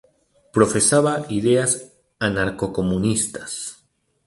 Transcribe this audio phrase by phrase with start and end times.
[0.51, 1.73] Profesaba ideas
[2.19, 3.51] anarcocomunistas.